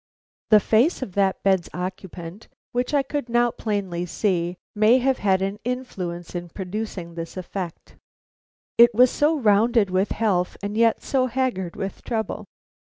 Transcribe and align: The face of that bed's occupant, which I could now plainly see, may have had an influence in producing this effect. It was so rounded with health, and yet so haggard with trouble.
The 0.49 0.59
face 0.59 1.03
of 1.03 1.11
that 1.13 1.43
bed's 1.43 1.69
occupant, 1.75 2.47
which 2.71 2.91
I 2.91 3.03
could 3.03 3.29
now 3.29 3.51
plainly 3.51 4.07
see, 4.07 4.55
may 4.75 4.97
have 4.97 5.19
had 5.19 5.43
an 5.43 5.59
influence 5.63 6.33
in 6.33 6.49
producing 6.49 7.13
this 7.13 7.37
effect. 7.37 7.97
It 8.79 8.95
was 8.95 9.11
so 9.11 9.37
rounded 9.37 9.91
with 9.91 10.09
health, 10.13 10.57
and 10.63 10.75
yet 10.75 11.03
so 11.03 11.27
haggard 11.27 11.75
with 11.75 12.01
trouble. 12.01 12.45